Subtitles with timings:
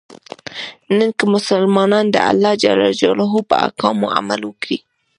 [0.97, 2.53] نن که مسلمانان د الله
[2.99, 3.01] ج
[3.49, 4.77] په احکامو عمل وکړي.